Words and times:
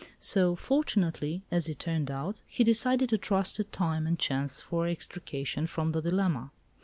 So, 0.17 0.55
fortunately 0.55 1.43
(as 1.51 1.69
it 1.69 1.77
turned 1.77 2.09
out), 2.09 2.41
he 2.47 2.63
decided 2.63 3.09
to 3.09 3.19
trust 3.19 3.57
to 3.57 3.63
time 3.63 4.07
and 4.07 4.17
chance 4.17 4.59
for 4.59 4.87
extrication 4.87 5.67
from 5.67 5.91
the 5.91 6.01
dilemma. 6.01 6.49